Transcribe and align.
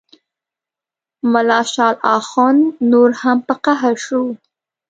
ملا 1.31 1.61
شال 1.73 1.95
اخند 2.15 2.63
نور 2.91 3.09
هم 3.21 3.37
په 3.47 3.53
قهر 3.65 3.95
شو. 4.05 4.23